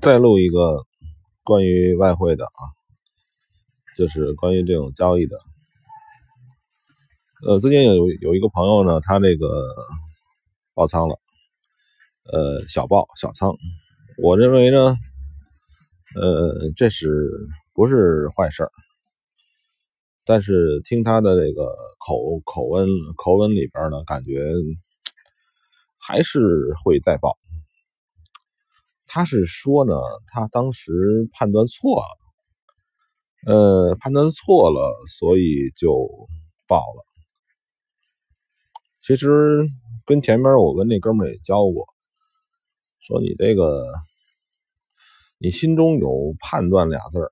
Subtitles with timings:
[0.00, 0.86] 再录一个
[1.42, 2.62] 关于外汇的啊，
[3.96, 5.36] 就是关于这种交易的。
[7.44, 9.66] 呃，最近有有一个朋友呢，他这个
[10.72, 11.18] 爆仓了，
[12.32, 13.56] 呃，小爆小仓。
[14.22, 14.96] 我认为呢，
[16.14, 17.28] 呃，这是
[17.74, 18.70] 不是坏事儿？
[20.24, 24.52] 但是听他的这个口口温口吻里边呢，感觉
[25.98, 27.36] 还是会再爆。
[29.10, 29.94] 他是说呢，
[30.26, 32.02] 他当时判断错
[33.46, 36.28] 了，呃，判断错了，所以就
[36.66, 37.04] 爆了。
[39.00, 39.66] 其实
[40.04, 41.86] 跟前面我跟那哥们也教过，
[43.00, 43.86] 说你这个，
[45.38, 47.30] 你心中有判断俩字儿，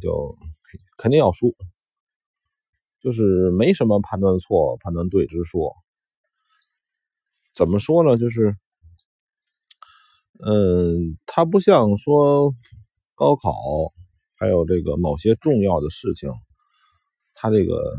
[0.00, 0.38] 就
[0.96, 1.54] 肯定要输，
[3.02, 5.74] 就是没什么判断错、判断对之说。
[7.54, 8.16] 怎么说呢？
[8.16, 8.56] 就是。
[10.42, 12.54] 嗯，它不像说
[13.14, 13.52] 高考，
[14.38, 16.30] 还有这个某些重要的事情，
[17.34, 17.92] 它这个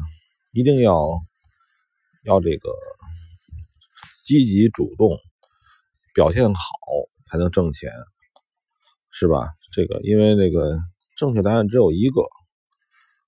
[0.51, 1.05] 一定要
[2.23, 2.71] 要这个
[4.25, 5.19] 积极主动
[6.15, 6.61] 表现好
[7.29, 7.91] 才能挣钱，
[9.11, 9.49] 是吧？
[9.71, 10.79] 这个因为这个
[11.15, 12.23] 正确答案只有一个，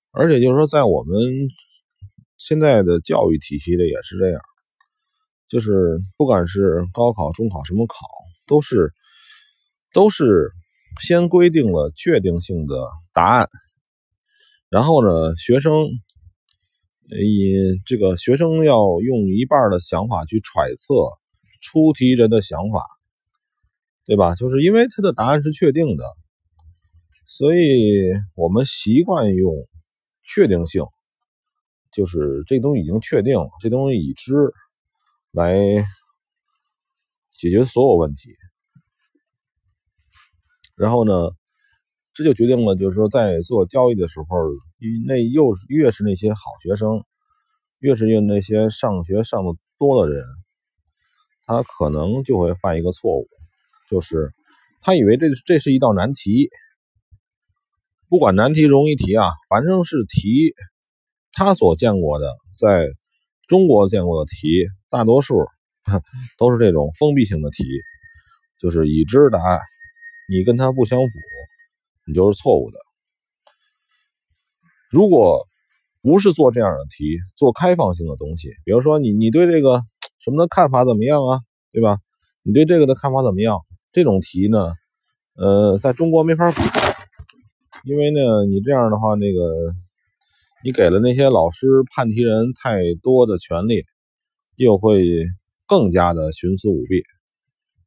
[0.10, 1.22] 而且就是说，在我们
[2.40, 4.42] 现在的教育体系里也是这样，
[5.48, 7.96] 就是不管是高考、中考什么考，
[8.48, 8.92] 都是。
[9.94, 10.52] 都是
[11.02, 12.76] 先规定了确定性的
[13.14, 13.48] 答案，
[14.70, 15.88] 然后呢，学生
[17.10, 17.54] 以
[17.86, 20.94] 这个学生要用一半的想法去揣测
[21.62, 22.84] 出题人的想法，
[24.06, 24.36] 对吧？
[24.36, 26.04] 就是因为他的答案是确定的，
[27.28, 29.54] 所以我们习惯用
[30.24, 30.84] 确定性，
[31.92, 34.34] 就是这东西已经确定了，这东西已知，
[35.32, 35.56] 来
[37.36, 38.36] 解决所有问题。
[40.84, 41.30] 然后呢，
[42.14, 44.38] 这就决定了，就是说，在做交易的时候，
[45.08, 47.06] 那又越是那些好学生，
[47.80, 50.26] 越是用那些上学上的多的人，
[51.46, 53.30] 他可能就会犯一个错误，
[53.90, 54.34] 就是
[54.82, 56.50] 他以为这这是一道难题，
[58.10, 60.54] 不管难题容易题啊，反正是题，
[61.32, 62.90] 他所见过的，在
[63.48, 65.46] 中国见过的题，大多数
[66.38, 67.64] 都是这种封闭性的题，
[68.60, 69.62] 就是已知答案。
[70.30, 71.20] 你跟他不相符，
[72.08, 72.78] 你就是错误的。
[74.90, 75.46] 如果
[76.02, 79.82] 不是做这样的题，做开放性的东西，比如说你你对这个
[80.20, 81.40] 什么的看法怎么样啊？
[81.72, 81.98] 对吧？
[82.44, 83.60] 你对这个的看法怎么样？
[83.92, 84.74] 这种题呢，
[85.36, 86.62] 呃，在中国没法搞，
[87.86, 89.74] 因为呢，你这样的话，那个
[90.64, 93.84] 你给了那些老师判题人太多的权利，
[94.56, 95.26] 又会
[95.66, 97.04] 更加的徇私舞弊，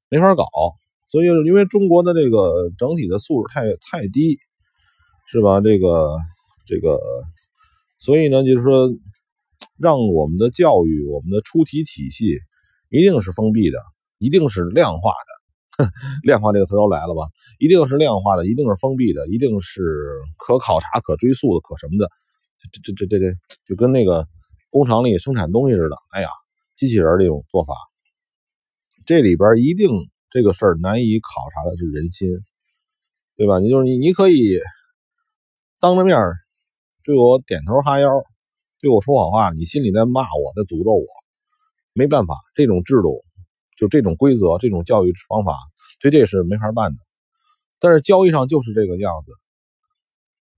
[0.08, 0.44] 没法搞。
[1.08, 4.38] 所以，因为中国的这个整体的素质太太低，
[5.28, 5.60] 是吧？
[5.60, 6.18] 这个
[6.66, 6.98] 这个，
[8.00, 8.90] 所以呢，就是说，
[9.78, 12.38] 让我们的教育、我们的出题体系
[12.90, 13.78] 一定是封闭的，
[14.18, 15.84] 一定是量化的。
[16.24, 17.28] 量化这个词又来了吧？
[17.60, 19.82] 一定是量化的，一定是封闭的，一定是
[20.38, 22.10] 可考察、可追溯的、可什么的。
[22.72, 23.34] 这这这这这，
[23.68, 24.26] 就跟那个
[24.70, 25.96] 工厂里生产东西似的。
[26.10, 26.28] 哎呀，
[26.76, 27.74] 机器人这种做法，
[29.04, 29.88] 这里边一定。
[30.30, 32.28] 这个事儿难以考察的是人心，
[33.36, 33.58] 对吧？
[33.58, 34.58] 你就是你，你可以
[35.80, 36.18] 当着面
[37.04, 38.10] 对我点头哈腰，
[38.80, 41.06] 对我说好话，你心里在骂我，在诅咒我。
[41.92, 43.24] 没办法，这种制度，
[43.78, 45.56] 就这种规则，这种教育方法，
[46.00, 46.98] 对这是没法办的。
[47.78, 49.32] 但是交易上就是这个样子，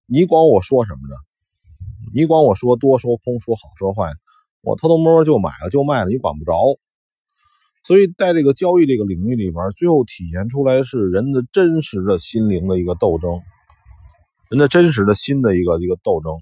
[0.06, 1.14] 你管我说什么呢？
[2.14, 4.10] 你管我说多说空，说好说坏，
[4.62, 6.54] 我偷偷摸摸就买了就卖了，你管不着。
[7.84, 13.40] 所以在这个交易这个领域里边，最后体现出来是人的真实的心灵的一个斗争，
[14.50, 16.32] 人的真实的心的一个一个斗争，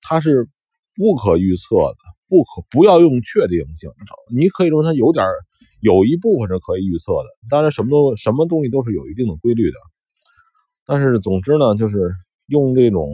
[0.00, 0.48] 它是
[0.94, 1.98] 不可预测的，
[2.28, 3.90] 不可不要用确定性，
[4.34, 5.26] 你可以说它有点
[5.80, 9.76] 有一部分是可以预测的，当然什么都什么东西都是有一定的规律的，
[10.86, 12.14] 但是总之呢，就是
[12.46, 13.10] 用这种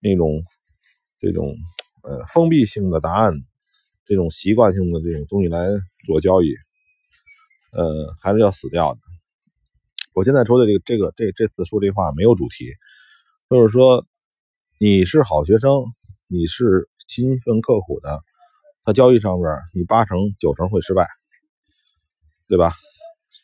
[0.00, 0.42] 那种
[1.20, 1.54] 这种
[2.04, 3.34] 呃封闭性的答案。
[4.10, 5.68] 这种习惯性的这种东西来
[6.04, 6.52] 做交易，
[7.70, 8.98] 呃，还是要死掉的。
[10.14, 12.72] 我现在说的这个这个这这次说这话没有主题，
[13.48, 14.04] 就是说
[14.80, 15.84] 你是好学生，
[16.26, 18.20] 你是勤奋刻苦的，
[18.84, 21.06] 在交易上面你八成九成会失败，
[22.48, 22.72] 对吧？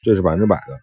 [0.03, 0.77] 这是百分之百的。